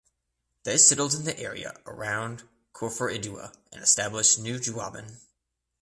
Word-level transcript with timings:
They 0.63 0.79
settled 0.79 1.13
in 1.13 1.25
the 1.25 1.37
area 1.39 1.79
around 1.85 2.49
Koforidua 2.73 3.53
and 3.71 3.83
established 3.83 4.39
New 4.39 4.57
Juaben. 4.57 5.17